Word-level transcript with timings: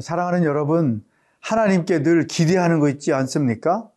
사랑하는 0.00 0.44
여러분, 0.44 1.02
하나님께 1.40 2.02
늘 2.02 2.26
기대하는 2.26 2.78
거 2.78 2.90
있지 2.90 3.12
않습니까? 3.14 3.88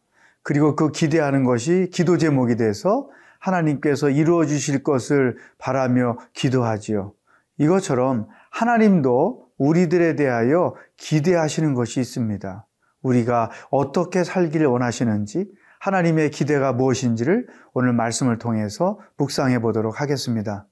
그리고 0.41 0.76
그 0.76 0.91
기대하는 0.91 1.44
것이 1.44 1.90
기도 1.91 2.17
제목이 2.17 2.55
돼서 2.55 3.09
하나님께서 3.40 4.09
이루어 4.09 4.45
주실 4.45 4.84
것을 4.84 5.38
바라며 5.58 6.17
기도하지요. 6.34 7.14
이것처럼 7.58 8.27
하나님도 8.52 9.50
우리들에 9.58 10.16
대하여 10.16 10.76
기대하시는 10.98 11.73
것이 11.73 12.00
있습니다. 12.00 12.66
우리가 13.02 13.52
어떻게 13.70 14.23
살기를 14.23 14.67
원하시는지 14.67 15.52
하나님의 15.80 16.31
기대가 16.31 16.72
무엇인지를 16.72 17.48
오늘 17.73 17.94
말씀을 17.94 18.38
통해서 18.38 19.00
묵상해 19.17 19.59
보도록 19.59 20.00
하겠습니다. 20.00 20.67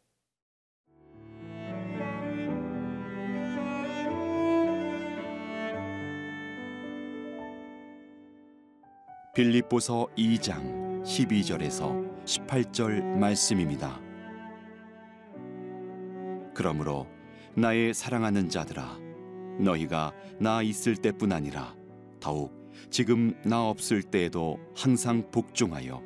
빌립보서 9.39 10.09
2장 10.17 11.01
12절에서 11.01 12.25
18절 12.25 13.01
말씀입니다. 13.01 14.01
그러므로 16.53 17.07
나의 17.55 17.93
사랑하는 17.93 18.49
자들아 18.49 18.99
너희가 19.61 20.11
나 20.41 20.61
있을 20.61 20.97
때뿐 20.97 21.31
아니라 21.31 21.73
더욱 22.19 22.53
지금 22.89 23.33
나 23.45 23.65
없을 23.65 24.03
때에도 24.03 24.59
항상 24.75 25.31
복종하여 25.31 26.03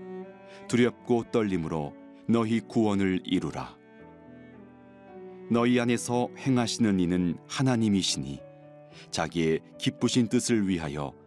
두렵고 0.67 1.31
떨림으로 1.31 1.95
너희 2.27 2.59
구원을 2.59 3.21
이루라 3.25 3.75
너희 5.49 5.79
안에서 5.79 6.29
행하시는 6.37 6.99
이는 6.99 7.35
하나님이시니 7.47 8.39
자기의 9.09 9.59
기쁘신 9.79 10.27
뜻을 10.27 10.67
위하여 10.67 11.22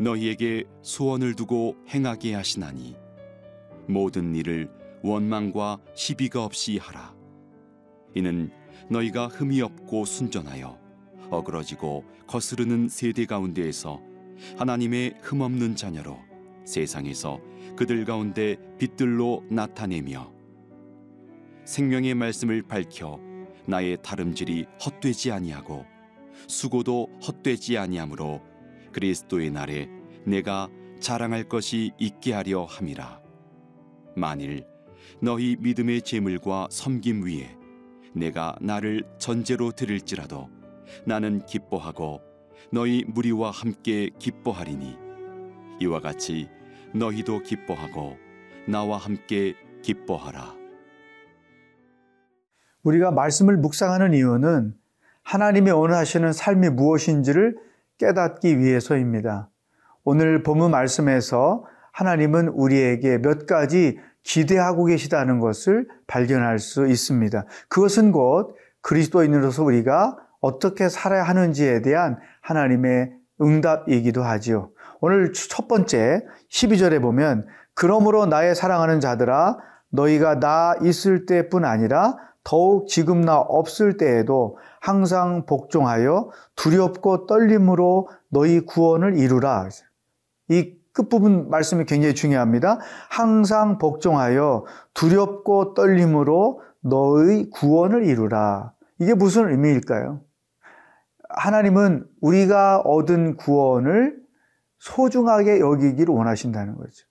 너희에게 0.00 0.64
소원을 0.82 1.34
두고 1.34 1.76
행하게 1.88 2.34
하시나니 2.34 2.96
모든 3.88 4.34
일을 4.34 4.70
원망과 5.02 5.78
시비가 5.94 6.44
없이 6.44 6.78
하라. 6.78 7.14
이는 8.14 8.50
너희가 8.90 9.28
흠이 9.28 9.60
없고 9.60 10.04
순전하여 10.04 10.78
어그러지고 11.30 12.04
거스르는 12.26 12.88
세대 12.88 13.26
가운데에서 13.26 14.00
하나님의 14.56 15.14
흠없는 15.22 15.76
자녀로 15.76 16.18
세상에서 16.64 17.40
그들 17.76 18.04
가운데 18.04 18.56
빛들로 18.78 19.44
나타내며 19.50 20.32
생명의 21.64 22.14
말씀을 22.14 22.62
밝혀 22.62 23.20
나의 23.66 23.98
다름질이 24.02 24.66
헛되지 24.84 25.32
아니하고 25.32 25.84
수고도 26.46 27.08
헛되지 27.26 27.76
아니하므로 27.78 28.40
그리스도의 28.92 29.50
날에 29.50 29.88
내가 30.24 30.68
자랑할 31.00 31.44
것이 31.44 31.92
있게 31.98 32.32
하려 32.32 32.64
함이라. 32.64 33.20
만일 34.16 34.66
너희 35.22 35.56
믿음의 35.60 36.02
재물과 36.02 36.68
섬김 36.70 37.24
위에 37.24 37.56
내가 38.14 38.56
나를 38.60 39.04
전제로 39.18 39.70
드릴지라도 39.70 40.48
나는 41.06 41.44
기뻐하고 41.46 42.20
너희 42.72 43.04
무리와 43.06 43.50
함께 43.50 44.10
기뻐하리니 44.18 44.96
이와 45.80 46.00
같이 46.00 46.48
너희도 46.94 47.42
기뻐하고 47.42 48.16
나와 48.66 48.98
함께 48.98 49.54
기뻐하라. 49.82 50.56
우리가 52.82 53.10
말씀을 53.10 53.56
묵상하는 53.56 54.14
이유는 54.14 54.74
하나님의 55.22 55.72
원하시는 55.72 56.32
삶이 56.32 56.70
무엇인지를 56.70 57.56
깨닫기 57.98 58.58
위해서입니다. 58.58 59.50
오늘 60.04 60.42
본문 60.42 60.70
말씀에서 60.70 61.64
하나님은 61.92 62.48
우리에게 62.48 63.18
몇 63.18 63.46
가지 63.46 63.98
기대하고 64.22 64.86
계시다는 64.86 65.40
것을 65.40 65.88
발견할 66.06 66.58
수 66.58 66.86
있습니다. 66.86 67.44
그것은 67.68 68.12
곧 68.12 68.56
그리스도인으로서 68.82 69.64
우리가 69.64 70.16
어떻게 70.40 70.88
살아야 70.88 71.24
하는지에 71.24 71.82
대한 71.82 72.18
하나님의 72.40 73.12
응답이기도 73.40 74.22
하지요. 74.22 74.70
오늘 75.00 75.32
첫 75.32 75.68
번째 75.68 76.24
12절에 76.50 77.00
보면 77.02 77.46
그러므로 77.74 78.26
나의 78.26 78.54
사랑하는 78.54 79.00
자들아 79.00 79.58
너희가 79.90 80.40
나 80.40 80.74
있을 80.82 81.26
때뿐 81.26 81.64
아니라 81.64 82.16
더욱 82.48 82.88
지금 82.88 83.20
나 83.20 83.36
없을 83.36 83.98
때에도 83.98 84.56
항상 84.80 85.44
복종하여 85.44 86.30
두렵고 86.56 87.26
떨림으로 87.26 88.08
너희 88.30 88.60
구원을 88.60 89.18
이루라. 89.18 89.68
이 90.48 90.72
끝부분 90.94 91.50
말씀이 91.50 91.84
굉장히 91.84 92.14
중요합니다. 92.14 92.78
항상 93.10 93.76
복종하여 93.76 94.64
두렵고 94.94 95.74
떨림으로 95.74 96.62
너의 96.80 97.50
구원을 97.50 98.06
이루라. 98.06 98.72
이게 98.98 99.12
무슨 99.12 99.50
의미일까요? 99.50 100.22
하나님은 101.28 102.06
우리가 102.22 102.80
얻은 102.80 103.36
구원을 103.36 104.16
소중하게 104.78 105.60
여기기를 105.60 106.14
원하신다는 106.14 106.76
거죠. 106.76 107.06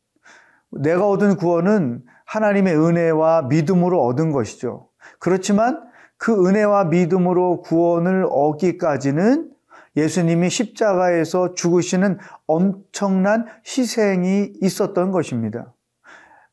내가 0.72 1.08
얻은 1.08 1.36
구원은 1.36 2.04
하나님의 2.26 2.76
은혜와 2.76 3.44
믿음으로 3.44 4.04
얻은 4.04 4.32
것이죠. 4.32 4.87
그렇지만 5.20 5.84
그 6.18 6.48
은혜와 6.48 6.86
믿음으로 6.86 7.62
구원을 7.62 8.28
얻기까지는 8.30 9.52
예수님이 9.96 10.50
십자가에서 10.50 11.54
죽으시는 11.56 12.20
엄청난 12.46 13.46
희생이 13.66 14.54
있었던 14.62 15.12
것입니다. 15.12 15.74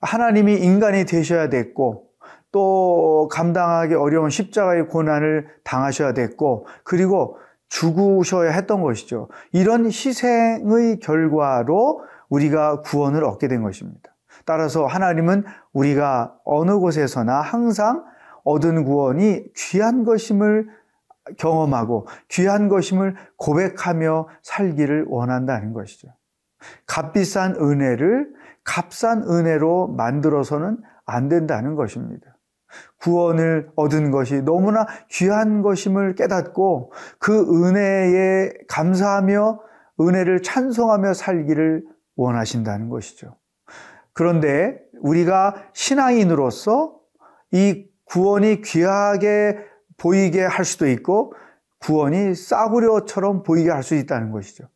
하나님이 0.01 0.55
인간이 0.55 1.05
되셔야 1.05 1.49
됐고, 1.49 2.09
또 2.53 3.29
감당하기 3.33 3.95
어려운 3.95 4.31
십자가의 4.31 4.89
고난을 4.89 5.49
당하셔야 5.63 6.13
됐고, 6.15 6.67
그리고 6.85 7.39
죽으셔야 7.69 8.53
했던 8.53 8.81
것이죠. 8.81 9.29
이런 9.53 9.87
희생의 9.87 11.01
결과로 11.01 12.05
우리가 12.29 12.81
구원을 12.83 13.25
얻게 13.25 13.49
된 13.49 13.63
것입니다. 13.63 14.15
따라서 14.45 14.87
하나님은 14.87 15.45
우리가 15.73 16.35
어느 16.45 16.79
곳에서나 16.79 17.41
항상 17.41 18.05
얻은 18.45 18.85
구원이 18.85 19.53
귀한 19.55 20.05
것임을 20.05 20.69
경험하고 21.39 22.07
귀한 22.29 22.69
것임을 22.69 23.17
고백하며 23.37 24.29
살기를 24.43 25.07
원한다는 25.09 25.73
것이죠. 25.73 26.09
값비싼 26.87 27.57
은혜를 27.57 28.33
값싼 28.63 29.23
은혜로 29.23 29.89
만들어서는 29.89 30.79
안 31.07 31.29
된다는 31.29 31.75
것입니다. 31.75 32.39
구원을 33.01 33.71
얻은 33.77 34.11
것이 34.11 34.43
너무나 34.43 34.87
귀한 35.11 35.63
것임을 35.63 36.15
깨닫고 36.15 36.93
그 37.19 37.67
은혜에 37.69 38.53
감사하며 38.69 39.61
은혜를 40.01 40.43
찬송하며 40.43 41.15
살기를 41.15 41.85
원하신다는 42.17 42.89
것이죠. 42.89 43.37
그런데 44.13 44.81
우리가 45.01 45.55
신앙인으로서 45.73 46.99
이 47.53 47.87
구원이 48.15 48.63
귀하게 48.63 49.59
보이게 49.97 50.45
할 50.45 50.65
수도 50.65 50.87
있고 50.89 51.35
구원이 51.81 52.37
싸구려처럼 52.37 53.43
보이게 53.43 53.71
할 53.71 53.83
수 53.83 53.97
있다는 53.97 54.31
것이죠. 54.31 54.69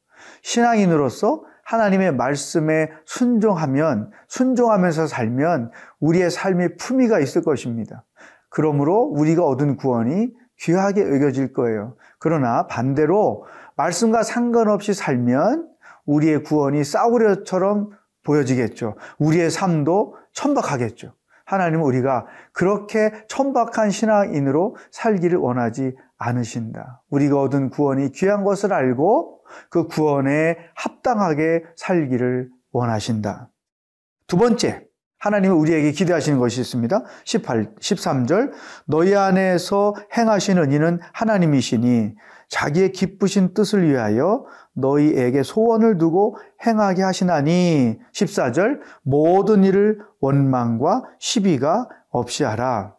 신앙인으로서 0.42 1.44
하나님의 1.62 2.16
말씀에 2.16 2.90
순종하면, 3.04 4.10
순종하면서 4.26 5.06
살면 5.06 5.70
우리의 6.00 6.32
삶에 6.32 6.74
품위가 6.76 7.20
있을 7.20 7.44
것입니다. 7.44 8.04
그러므로 8.48 9.02
우리가 9.02 9.44
얻은 9.44 9.76
구원이 9.76 10.32
귀하게 10.58 11.02
여겨질 11.02 11.52
거예요. 11.52 11.94
그러나 12.18 12.66
반대로 12.66 13.44
말씀과 13.76 14.24
상관없이 14.24 14.94
살면 14.94 15.68
우리의 16.06 16.42
구원이 16.42 16.82
싸구려처럼 16.82 17.90
보여지겠죠. 18.24 18.96
우리의 19.18 19.52
삶도 19.52 20.16
천박하겠죠. 20.32 21.12
하나님은 21.48 21.82
우리가 21.82 22.26
그렇게 22.52 23.10
천박한 23.28 23.90
신앙인으로 23.90 24.76
살기를 24.90 25.38
원하지 25.38 25.96
않으신다. 26.18 27.02
우리가 27.08 27.40
얻은 27.40 27.70
구원이 27.70 28.12
귀한 28.12 28.44
것을 28.44 28.74
알고 28.74 29.40
그 29.70 29.86
구원에 29.86 30.58
합당하게 30.74 31.64
살기를 31.74 32.50
원하신다. 32.70 33.48
두 34.26 34.36
번째, 34.36 34.87
하나님은 35.18 35.56
우리에게 35.56 35.92
기대하시는 35.92 36.38
것이 36.38 36.60
있습니다. 36.60 37.02
18, 37.24 37.74
13절. 37.80 38.52
너희 38.86 39.14
안에서 39.14 39.94
행하시는 40.16 40.72
이는 40.72 41.00
하나님이시니 41.12 42.14
자기의 42.48 42.92
기쁘신 42.92 43.52
뜻을 43.52 43.88
위하여 43.88 44.44
너희에게 44.74 45.42
소원을 45.42 45.98
두고 45.98 46.36
행하게 46.64 47.02
하시나니 47.02 47.98
14절 48.12 48.80
모든 49.02 49.64
일을 49.64 49.98
원망과 50.20 51.02
시비가 51.18 51.88
없이 52.10 52.44
하라. 52.44 52.94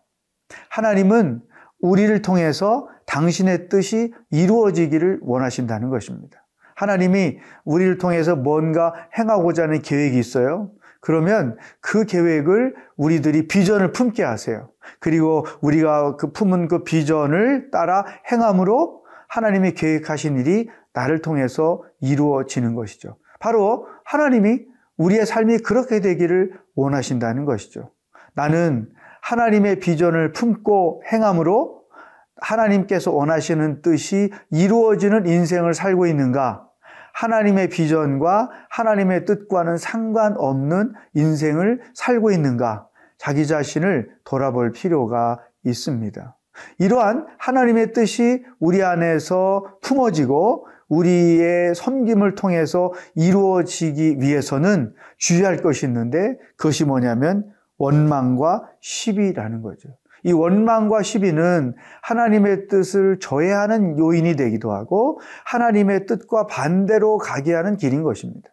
하나님은 0.69 1.41
우리를 1.81 2.21
통해서 2.21 2.87
당신의 3.05 3.69
뜻이 3.69 4.13
이루어지기를 4.29 5.19
원하신다는 5.21 5.89
것입니다. 5.89 6.45
하나님이 6.75 7.37
우리를 7.65 7.97
통해서 7.97 8.35
뭔가 8.35 8.93
행하고자 9.17 9.63
하는 9.63 9.81
계획이 9.81 10.17
있어요. 10.17 10.71
그러면 11.01 11.57
그 11.79 12.05
계획을 12.05 12.75
우리들이 12.97 13.47
비전을 13.47 13.91
품게 13.91 14.23
하세요. 14.23 14.69
그리고 14.99 15.45
우리가 15.61 16.17
그 16.17 16.31
품은 16.31 16.67
그 16.67 16.83
비전을 16.83 17.71
따라 17.71 18.05
행함으로 18.31 19.03
하나님이 19.27 19.73
계획하신 19.73 20.39
일이 20.39 20.69
나를 20.93 21.21
통해서 21.21 21.83
이루어지는 22.01 22.75
것이죠. 22.75 23.17
바로 23.39 23.87
하나님이 24.03 24.65
우리의 24.97 25.25
삶이 25.25 25.59
그렇게 25.59 26.01
되기를 26.01 26.59
원하신다는 26.75 27.45
것이죠. 27.45 27.91
나는 28.33 28.89
하나님의 29.21 29.79
비전을 29.79 30.33
품고 30.33 31.03
행함으로 31.11 31.79
하나님께서 32.41 33.11
원하시는 33.11 33.81
뜻이 33.81 34.31
이루어지는 34.51 35.25
인생을 35.25 35.73
살고 35.73 36.07
있는가? 36.07 36.68
하나님의 37.19 37.67
비전과 37.67 38.49
하나님의 38.69 39.25
뜻과는 39.25 39.75
상관없는 39.75 40.93
인생을 41.15 41.81
살고 41.93 42.31
있는가? 42.31 42.87
자기 43.17 43.45
자신을 43.45 44.09
돌아볼 44.23 44.71
필요가 44.71 45.39
있습니다. 45.65 46.37
이러한 46.77 47.27
하나님의 47.37 47.91
뜻이 47.91 48.45
우리 48.59 48.81
안에서 48.83 49.65
품어지고 49.81 50.67
우리의 50.87 51.75
섬김을 51.75 52.35
통해서 52.35 52.93
이루어지기 53.15 54.21
위해서는 54.21 54.93
주의할 55.17 55.57
것이 55.57 55.85
있는데 55.87 56.37
그것이 56.55 56.85
뭐냐면 56.85 57.51
원망과 57.77 58.69
시비라는 58.79 59.61
거죠. 59.61 59.89
이 60.23 60.31
원망과 60.31 61.01
시비는 61.01 61.75
하나님의 62.01 62.67
뜻을 62.67 63.19
저해하는 63.19 63.97
요인이 63.97 64.35
되기도 64.35 64.71
하고 64.71 65.19
하나님의 65.45 66.05
뜻과 66.05 66.47
반대로 66.47 67.17
가게 67.17 67.53
하는 67.53 67.77
길인 67.77 68.03
것입니다. 68.03 68.49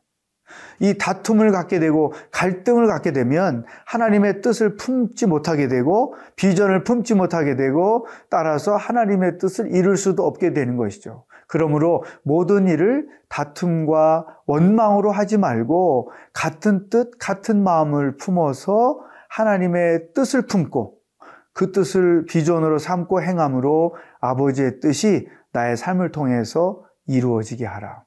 이 0.80 0.96
다툼을 0.98 1.50
갖게 1.50 1.78
되고 1.78 2.12
갈등을 2.30 2.86
갖게 2.86 3.12
되면 3.12 3.64
하나님의 3.86 4.42
뜻을 4.42 4.76
품지 4.76 5.26
못하게 5.26 5.68
되고 5.68 6.14
비전을 6.36 6.84
품지 6.84 7.14
못하게 7.14 7.56
되고 7.56 8.06
따라서 8.30 8.76
하나님의 8.76 9.38
뜻을 9.38 9.74
이룰 9.74 9.96
수도 9.96 10.24
없게 10.26 10.52
되는 10.52 10.76
것이죠. 10.76 11.24
그러므로 11.48 12.04
모든 12.22 12.66
일을 12.69 13.08
다툼과 13.28 14.26
원망으로 14.46 15.10
하지 15.10 15.38
말고 15.38 16.10
같은 16.32 16.88
뜻, 16.90 17.12
같은 17.19 17.62
마음을 17.62 18.16
품어서 18.16 19.00
하나님의 19.28 20.12
뜻을 20.14 20.46
품고 20.46 20.95
그 21.56 21.73
뜻을 21.73 22.26
비전으로 22.26 22.79
삼고 22.79 23.23
행함으로 23.23 23.97
아버지의 24.20 24.79
뜻이 24.81 25.26
나의 25.53 25.79
삶을 25.79 26.12
통해서 26.12 26.85
이루어지게 27.06 27.64
하라. 27.64 28.05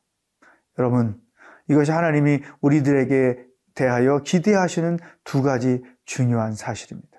여러분, 0.78 1.20
이것이 1.68 1.92
하나님이 1.92 2.42
우리들에게 2.62 3.44
대하여 3.74 4.20
기대하시는 4.20 5.00
두 5.24 5.42
가지 5.42 5.82
중요한 6.06 6.54
사실입니다. 6.54 7.10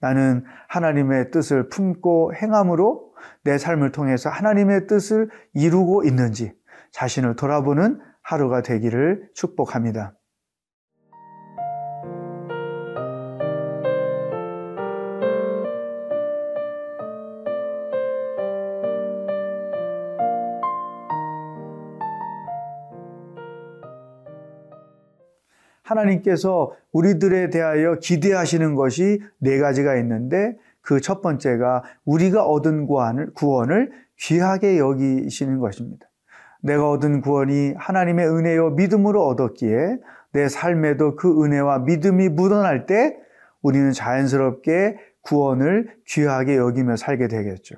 나는 0.00 0.44
하나님의 0.68 1.32
뜻을 1.32 1.68
품고 1.68 2.34
행함으로 2.36 3.12
내 3.42 3.58
삶을 3.58 3.90
통해서 3.90 4.30
하나님의 4.30 4.86
뜻을 4.86 5.30
이루고 5.52 6.04
있는지 6.04 6.52
자신을 6.92 7.34
돌아보는 7.34 8.00
하루가 8.22 8.62
되기를 8.62 9.30
축복합니다. 9.34 10.14
하나님께서 25.92 26.72
우리들에 26.92 27.50
대하여 27.50 27.96
기대하시는 28.00 28.74
것이 28.74 29.22
네 29.38 29.58
가지가 29.58 29.96
있는데 29.96 30.56
그 30.82 31.00
첫 31.00 31.22
번째가 31.22 31.84
우리가 32.04 32.44
얻은 32.44 32.86
구원을, 32.86 33.32
구원을 33.34 33.92
귀하게 34.18 34.78
여기시는 34.78 35.58
것입니다. 35.58 36.06
내가 36.60 36.90
얻은 36.90 37.22
구원이 37.22 37.74
하나님의 37.76 38.28
은혜요 38.28 38.70
믿음으로 38.70 39.26
얻었기에 39.26 39.98
내 40.32 40.48
삶에도 40.48 41.16
그 41.16 41.44
은혜와 41.44 41.80
믿음이 41.80 42.28
묻어날 42.28 42.86
때 42.86 43.16
우리는 43.62 43.92
자연스럽게 43.92 44.96
구원을 45.22 45.96
귀하게 46.06 46.56
여기며 46.56 46.96
살게 46.96 47.28
되겠죠. 47.28 47.76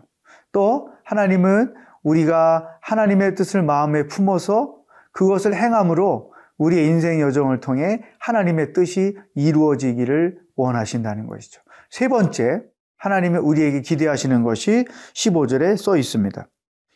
또 0.53 0.91
하나님은 1.05 1.75
우리가 2.03 2.79
하나님의 2.81 3.35
뜻을 3.35 3.63
마음에 3.63 4.07
품어서 4.07 4.77
그것을 5.13 5.55
행함으로 5.55 6.34
우리의 6.59 6.87
인생 6.87 7.21
여정을 7.21 7.61
통해 7.61 8.03
하나님의 8.21 8.73
뜻이 8.73 9.17
이루어지기를 9.35 10.39
원하신다는 10.57 11.27
것이죠. 11.27 11.61
세 11.91 12.09
번째, 12.09 12.63
하나님의 12.99 13.41
우리에게 13.41 13.81
기대하시는 13.83 14.43
것이 14.43 14.87
15절에 15.15 15.77
써 15.77 15.97
있습니다. 15.97 16.49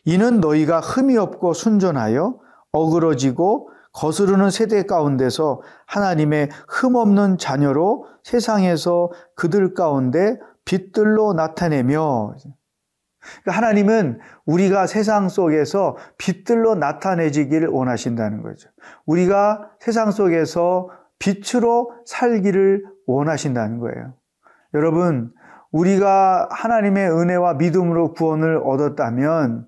이는 0.05 0.39
너희가 0.39 0.79
흠이 0.79 1.17
없고 1.17 1.53
순전하여 1.53 2.39
어그러지고 2.71 3.69
거스르는 3.93 4.49
세대 4.49 4.83
가운데서 4.83 5.61
하나님의 5.87 6.49
흠 6.67 6.95
없는 6.95 7.37
자녀로 7.37 8.05
세상에서 8.23 9.11
그들 9.35 9.73
가운데 9.73 10.37
빛들로 10.65 11.33
나타내며 11.33 12.35
그러니까 13.43 13.51
하나님은 13.51 14.19
우리가 14.45 14.87
세상 14.87 15.29
속에서 15.29 15.97
빛들로 16.17 16.75
나타내지기를 16.75 17.67
원하신다는 17.67 18.41
거죠. 18.41 18.69
우리가 19.05 19.71
세상 19.79 20.11
속에서 20.11 20.89
빛으로 21.19 21.93
살기를 22.05 22.85
원하신다는 23.05 23.79
거예요. 23.79 24.13
여러분, 24.73 25.33
우리가 25.71 26.47
하나님의 26.51 27.11
은혜와 27.11 27.55
믿음으로 27.55 28.13
구원을 28.13 28.57
얻었다면 28.63 29.67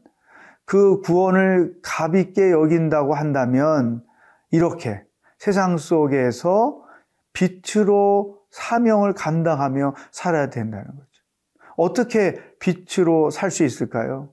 그 0.65 1.01
구원을 1.01 1.75
가볍게 1.83 2.51
여긴다고 2.51 3.13
한다면 3.13 4.03
이렇게 4.51 5.03
세상 5.37 5.77
속에서 5.77 6.81
빛으로 7.33 8.39
사명을 8.51 9.13
감당하며 9.13 9.95
살아야 10.11 10.49
된다는 10.49 10.85
거죠. 10.85 11.07
어떻게 11.77 12.39
빛으로 12.61 13.29
살 13.29 13.51
수 13.51 13.65
있을까요? 13.65 14.29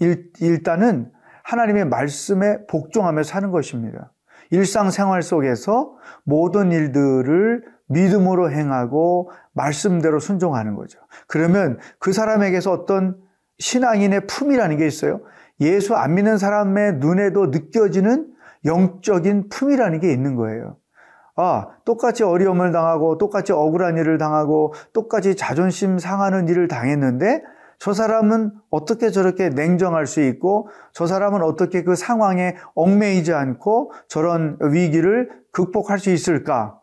일, 0.00 0.30
일단은 0.40 1.10
하나님의 1.44 1.86
말씀에 1.86 2.66
복종하며 2.66 3.22
사는 3.22 3.50
것입니다. 3.50 4.12
일상생활 4.50 5.22
속에서 5.22 5.96
모든 6.24 6.72
일들을 6.72 7.64
믿음으로 7.86 8.50
행하고 8.50 9.30
말씀대로 9.54 10.20
순종하는 10.20 10.74
거죠. 10.74 10.98
그러면 11.26 11.78
그 11.98 12.12
사람에게서 12.12 12.70
어떤 12.70 13.16
신앙인의 13.58 14.26
품이라는 14.26 14.76
게 14.76 14.86
있어요. 14.86 15.22
예수 15.60 15.94
안 15.94 16.14
믿는 16.14 16.38
사람의 16.38 16.94
눈에도 16.96 17.46
느껴지는 17.46 18.32
영적인 18.64 19.48
품이라는 19.48 20.00
게 20.00 20.12
있는 20.12 20.34
거예요. 20.36 20.76
아, 21.36 21.68
똑같이 21.84 22.24
어려움을 22.24 22.72
당하고 22.72 23.16
똑같이 23.16 23.52
억울한 23.52 23.96
일을 23.96 24.18
당하고 24.18 24.74
똑같이 24.92 25.36
자존심 25.36 25.98
상하는 25.98 26.48
일을 26.48 26.68
당했는데 26.68 27.42
저 27.78 27.92
사람은 27.92 28.52
어떻게 28.70 29.10
저렇게 29.10 29.50
냉정할 29.50 30.06
수 30.06 30.20
있고 30.20 30.68
저 30.92 31.06
사람은 31.06 31.42
어떻게 31.42 31.84
그 31.84 31.94
상황에 31.94 32.56
얽매이지 32.74 33.32
않고 33.32 33.92
저런 34.08 34.58
위기를 34.60 35.30
극복할 35.52 35.98
수 35.98 36.10
있을까? 36.10 36.80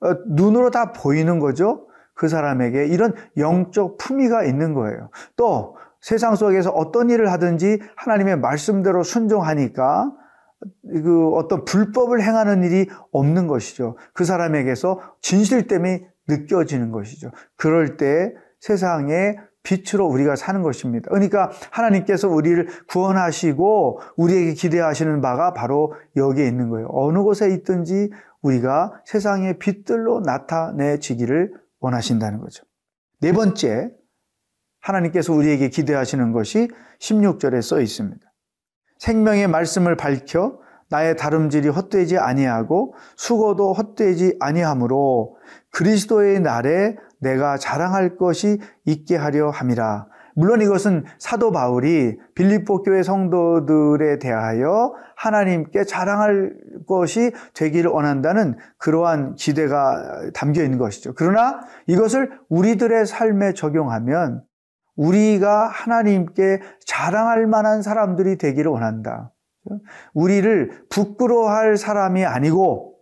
어, 0.00 0.14
눈으로 0.28 0.70
다 0.70 0.92
보이는 0.92 1.38
거죠. 1.38 1.86
그 2.14 2.28
사람에게 2.28 2.86
이런 2.86 3.14
영적 3.36 3.98
품위가 3.98 4.44
있는 4.44 4.74
거예요. 4.74 5.10
또 5.36 5.76
세상 6.00 6.36
속에서 6.36 6.70
어떤 6.70 7.10
일을 7.10 7.30
하든지 7.32 7.80
하나님의 7.96 8.38
말씀대로 8.38 9.02
순종하니까 9.02 10.12
그 10.84 11.30
어떤 11.34 11.64
불법을 11.64 12.22
행하는 12.22 12.64
일이 12.64 12.88
없는 13.12 13.46
것이죠. 13.46 13.96
그 14.12 14.24
사람에게서 14.24 15.00
진실됨이 15.20 16.00
느껴지는 16.28 16.90
것이죠. 16.90 17.30
그럴 17.56 17.96
때 17.96 18.32
세상에 18.60 19.36
빛으로 19.68 20.06
우리가 20.06 20.34
사는 20.34 20.62
것입니다. 20.62 21.10
그러니까 21.10 21.50
하나님께서 21.70 22.26
우리를 22.26 22.68
구원하시고 22.88 24.00
우리에게 24.16 24.54
기대하시는 24.54 25.20
바가 25.20 25.52
바로 25.52 25.92
여기에 26.16 26.46
있는 26.46 26.70
거예요. 26.70 26.88
어느 26.90 27.18
곳에 27.22 27.50
있든지 27.52 28.10
우리가 28.40 29.02
세상의 29.04 29.58
빛들로 29.58 30.20
나타내지기를 30.20 31.52
원하신다는 31.80 32.40
거죠. 32.40 32.64
네 33.20 33.32
번째, 33.32 33.90
하나님께서 34.80 35.34
우리에게 35.34 35.68
기대하시는 35.68 36.32
것이 36.32 36.68
16절에 37.00 37.60
써 37.60 37.80
있습니다. 37.80 38.20
생명의 38.98 39.48
말씀을 39.48 39.96
밝혀 39.96 40.58
나의 40.88 41.16
다름질이 41.16 41.68
헛되지 41.68 42.16
아니하고 42.16 42.94
수고도 43.16 43.74
헛되지 43.74 44.36
아니하므로 44.40 45.36
그리스도의 45.70 46.40
날에 46.40 46.96
내가 47.20 47.56
자랑할 47.56 48.16
것이 48.16 48.60
있게 48.84 49.16
하려 49.16 49.50
함이라. 49.50 50.06
물론 50.34 50.60
이것은 50.60 51.04
사도 51.18 51.50
바울이 51.50 52.16
빌립보 52.36 52.82
교회 52.82 53.02
성도들에 53.02 54.20
대하여 54.20 54.94
하나님께 55.16 55.82
자랑할 55.82 56.54
것이 56.86 57.32
되기를 57.54 57.90
원한다는 57.90 58.56
그러한 58.78 59.34
기대가 59.34 60.30
담겨 60.34 60.62
있는 60.62 60.78
것이죠. 60.78 61.14
그러나 61.16 61.60
이것을 61.88 62.30
우리들의 62.48 63.04
삶에 63.06 63.54
적용하면 63.54 64.44
우리가 64.94 65.66
하나님께 65.66 66.60
자랑할 66.86 67.48
만한 67.48 67.82
사람들이 67.82 68.38
되기를 68.38 68.70
원한다. 68.70 69.32
우리를 70.14 70.84
부끄러워할 70.88 71.76
사람이 71.76 72.24
아니고 72.24 72.97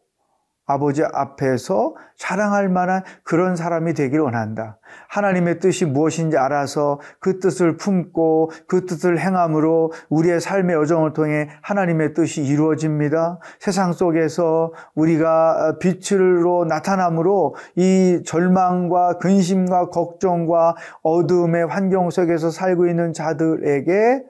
아버지 0.67 1.05
앞에서 1.05 1.95
자랑할 2.17 2.69
만한 2.69 3.05
그런 3.23 3.55
사람이 3.55 3.95
되기를 3.95 4.21
원한다. 4.21 4.79
하나님의 5.09 5.61
뜻이 5.61 5.85
무엇인지 5.85 6.37
알아서 6.37 7.01
그 7.21 7.39
뜻을 7.39 7.77
품고 7.77 8.51
그 8.67 8.85
뜻을 8.85 9.19
행함으로 9.19 9.93
우리의 10.09 10.41
삶의 10.41 10.75
여정을 10.77 11.13
통해 11.13 11.49
하나님의 11.63 12.15
뜻이 12.15 12.43
이루어집니다. 12.43 13.39
세상 13.61 13.93
속에서 13.93 14.73
우리가 14.95 15.79
빛으로 15.79 16.65
나타남으로 16.65 17.55
이 17.77 18.23
절망과 18.27 19.19
근심과 19.19 19.91
걱정과 19.91 20.75
어둠의 21.03 21.67
환경 21.67 22.11
속에서 22.11 22.51
살고 22.51 22.89
있는 22.89 23.13
자들에게 23.13 24.25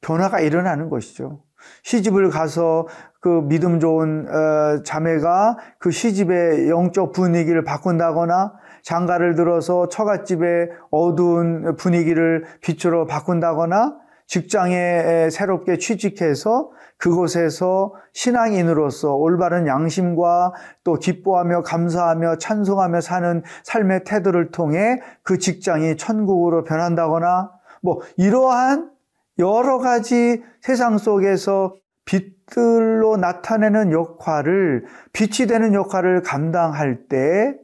변화가 0.00 0.40
일어나는 0.40 0.88
것이죠. 0.88 1.42
시집을 1.82 2.30
가서 2.30 2.86
그 3.20 3.42
믿음 3.44 3.80
좋은 3.80 4.26
어, 4.28 4.82
자매가 4.82 5.58
그 5.78 5.90
시집의 5.90 6.70
영적 6.70 7.12
분위기를 7.12 7.64
바꾼다거나 7.64 8.54
장가를 8.82 9.34
들어서 9.34 9.88
처갓집의 9.88 10.70
어두운 10.90 11.76
분위기를 11.76 12.44
빛으로 12.62 13.06
바꾼다거나 13.06 13.98
직장에 14.26 15.28
새롭게 15.30 15.76
취직해서 15.76 16.70
그곳에서 16.96 17.94
신앙인으로서 18.12 19.16
올바른 19.16 19.66
양심과 19.66 20.52
또 20.84 20.94
기뻐하며 20.94 21.62
감사하며 21.62 22.38
찬송하며 22.38 23.00
사는 23.00 23.42
삶의 23.64 24.04
태도를 24.04 24.50
통해 24.50 25.00
그 25.22 25.38
직장이 25.38 25.96
천국으로 25.96 26.62
변한다거나 26.62 27.50
뭐 27.82 28.00
이러한 28.16 28.90
여러 29.38 29.78
가지 29.78 30.42
세상 30.60 30.98
속에서 30.98 31.74
빛들로 32.10 33.16
나타내는 33.16 33.92
역할을, 33.92 34.84
빛이 35.12 35.46
되는 35.46 35.74
역할을 35.74 36.22
감당할 36.22 37.06
때 37.08 37.56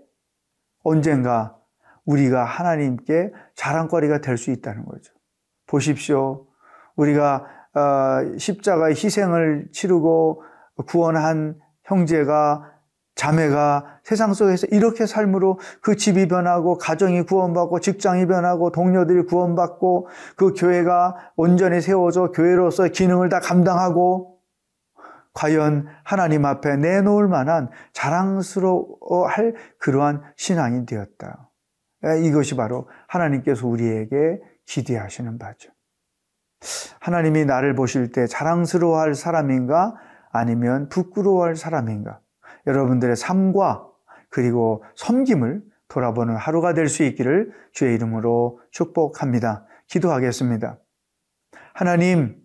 언젠가 0.84 1.56
우리가 2.04 2.44
하나님께 2.44 3.32
자랑거리가 3.56 4.20
될 4.20 4.38
수 4.38 4.52
있다는 4.52 4.84
거죠. 4.84 5.12
보십시오. 5.66 6.46
우리가 6.94 7.44
어, 7.74 8.38
십자가의 8.38 8.94
희생을 8.94 9.68
치르고 9.72 10.44
구원한 10.86 11.58
형제가 11.82 12.72
자매가 13.16 14.00
세상 14.04 14.32
속에서 14.32 14.68
이렇게 14.70 15.06
삶으로 15.06 15.58
그 15.80 15.96
집이 15.96 16.28
변하고 16.28 16.78
가정이 16.78 17.22
구원받고 17.22 17.80
직장이 17.80 18.26
변하고 18.26 18.70
동료들이 18.70 19.24
구원받고 19.24 20.08
그 20.36 20.52
교회가 20.52 21.32
온전히 21.34 21.80
세워져 21.80 22.30
교회로서 22.30 22.88
기능을 22.88 23.28
다 23.28 23.40
감당하고 23.40 24.35
과연 25.36 25.86
하나님 26.02 26.46
앞에 26.46 26.76
내놓을 26.76 27.28
만한 27.28 27.68
자랑스러워할 27.92 29.54
그러한 29.78 30.22
신앙이 30.36 30.86
되었다. 30.86 31.50
이것이 32.24 32.56
바로 32.56 32.88
하나님께서 33.06 33.66
우리에게 33.66 34.40
기대하시는 34.64 35.38
바죠. 35.38 35.70
하나님이 37.00 37.44
나를 37.44 37.74
보실 37.74 38.12
때 38.12 38.26
자랑스러워할 38.26 39.14
사람인가 39.14 39.94
아니면 40.32 40.88
부끄러워할 40.88 41.54
사람인가? 41.54 42.20
여러분들의 42.66 43.14
삶과 43.14 43.86
그리고 44.30 44.82
섬김을 44.96 45.62
돌아보는 45.88 46.34
하루가 46.34 46.72
될 46.72 46.88
수 46.88 47.02
있기를 47.04 47.52
주의 47.72 47.94
이름으로 47.94 48.58
축복합니다. 48.70 49.66
기도하겠습니다. 49.88 50.78
하나님, 51.74 52.42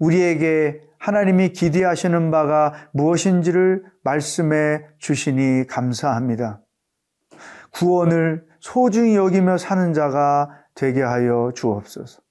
우리에게 0.00 0.82
하나님이 1.04 1.50
기대하시는 1.50 2.30
바가 2.30 2.72
무엇인지를 2.92 3.84
말씀해 4.04 4.86
주시니 4.96 5.66
감사합니다. 5.66 6.62
구원을 7.72 8.46
소중히 8.58 9.14
여기며 9.14 9.58
사는 9.58 9.92
자가 9.92 10.48
되게 10.74 11.02
하여 11.02 11.52
주옵소서. 11.54 12.22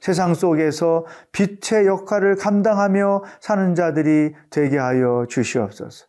세상 0.00 0.34
속에서 0.34 1.06
빛의 1.32 1.88
역할을 1.88 2.36
감당하며 2.36 3.24
사는 3.40 3.74
자들이 3.74 4.32
되게 4.50 4.78
하여 4.78 5.26
주시옵소서. 5.28 6.06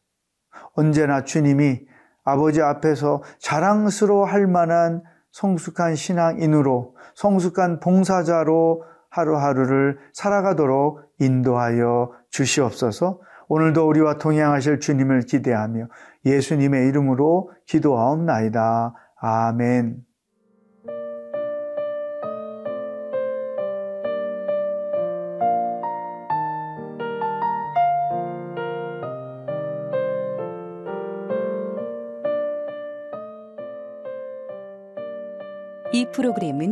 언제나 0.75 1.23
주님이 1.23 1.87
아버지 2.23 2.61
앞에서 2.61 3.23
자랑스러워 3.39 4.25
할 4.25 4.45
만한 4.45 5.01
성숙한 5.31 5.95
신앙인으로 5.95 6.95
성숙한 7.15 7.79
봉사자로 7.79 8.83
하루하루를 9.11 9.99
살아가도록 10.13 11.01
인도하여 11.19 12.11
주시옵소서 12.31 13.19
오늘도 13.47 13.87
우리와 13.87 14.17
동행하실 14.17 14.79
주님을 14.79 15.23
기대하며 15.23 15.87
예수님의 16.25 16.87
이름으로 16.87 17.51
기도하옵나이다. 17.65 18.93
아멘. 19.17 20.05
이 35.93 36.07
프로그램은 36.13 36.71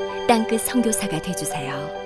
땅끝 0.31 0.61
성교사가 0.61 1.21
되주세요 1.21 2.00